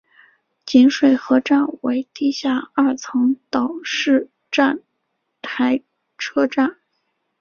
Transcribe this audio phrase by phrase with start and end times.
[0.65, 4.79] 锦水河站为地下二层岛式站
[5.43, 5.83] 台
[6.17, 6.77] 车站。